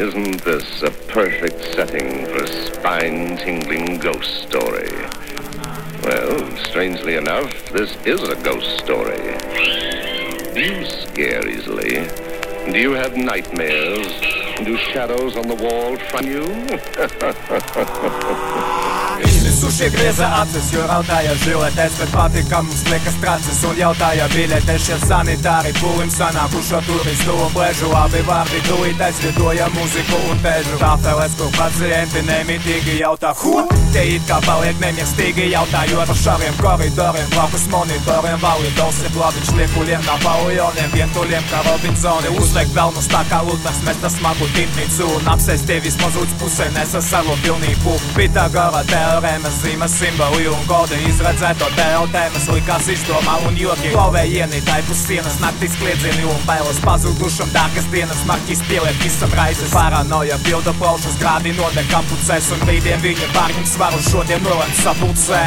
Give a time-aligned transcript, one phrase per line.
[0.00, 4.88] Isn't this a perfect setting for a spine tingling ghost story?
[6.02, 9.36] Well, strangely enough, this is a ghost story.
[10.54, 12.08] Do you scare easily?
[12.72, 14.08] Do you have nightmares?
[14.64, 16.44] Do shadows on the wall frighten you?
[19.60, 24.96] Izmisušie grieza acis, jo raudāja žiletēs, bet patika mums liekas tracis un jautāja biļetes šie
[25.02, 30.78] sanitāri pūlim sanākušo turistu un pležu abi vārdi tūlīt aizvietoja muziku un težu.
[30.80, 33.66] Tāpēc, kur pacienti nemitīgi jautā, ko?
[33.92, 40.08] Tie it kā paliek nemiestīgi jautājot par šaviem koridoriem, blakus monitoriem, validors ir plāviņš liekuļiem,
[40.08, 45.30] nav paviljoniem, vientuļiem kā Robinsoni, uzliek velnus tā kā lutners, mēs tas smagu tīmnicu un
[45.36, 47.98] apsēst tie vismaz uz pusē nesa savu pilnību.
[48.16, 48.86] Pitagora
[49.49, 53.89] teorēmas, zīmes, simboli un kodi izredzēto teotēmas likās izdomā un joki.
[53.93, 59.73] Klauvējieni, taipus sienas, naktis kliedzieni un bailes pazudušam dārgas dienas, marķis pieliek visam raizes.
[59.73, 65.41] Paranoja pilda plaušas grādi nodek kapucēs un brīdiem viņa pārņem svaru šodien nolemt sapulcē.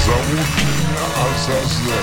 [0.00, 2.02] Зовут меня Азазел.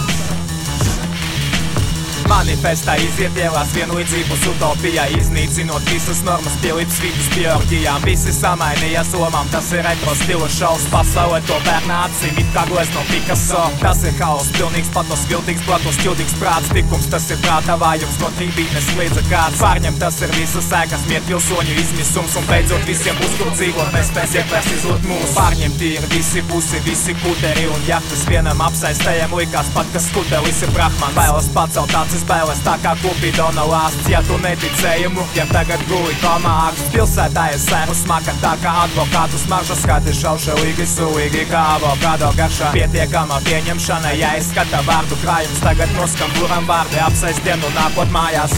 [2.31, 9.67] Manifestā iziet ielās vienlīdzības utopijā Iznīcinot visas normas, pielips vidus bioloģijām Visi samainījās lomām, tas
[9.75, 14.13] ir retro stila šaus Pasaulē to bērnā acīm, it kā glez no Picasso Tas ir
[14.21, 16.69] haos, pilnīgs patos, viltīgs, platos, ķildīgs prāts.
[16.69, 19.57] Tikums, tas ir prāta vājums, no trībīnes kliedza kāds.
[19.61, 24.53] Pārņem, tas ir visas sēkas, miet pilsoņu izmisums Un beidzot visiem būs kur dzīvot, nespēsiet
[24.53, 25.33] vairs izlot mūs.
[25.35, 29.33] Pārņemt ir visi pusi, visi kuteri un jahtas Vienam apsaistējam.
[29.41, 34.19] Likās pat, ka skutelis ir brahmans Bailes pacelt acis bailes tā kā kupidona lāsts Ja
[34.27, 36.89] tu neticēji mukiem, tagad komā ārsts.
[36.91, 39.77] Pilsētā ir sēru smaka tā kā advokātu smarža.
[39.79, 42.73] Skati šaušalīgi, sulīgi kā avokado garšā.
[42.75, 45.61] Pietiekama pieņemšana, ja izskata vārdu krājums.
[45.63, 48.51] Tagad noskam buram vārdi apsaist dienu nākot mājās.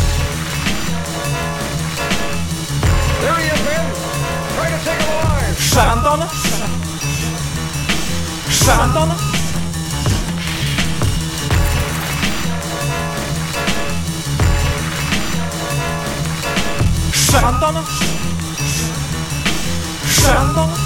[3.22, 3.86] There he is, man.
[4.58, 5.56] Try to take him alive.
[17.42, 17.84] 안 떠나
[20.36, 20.83] 안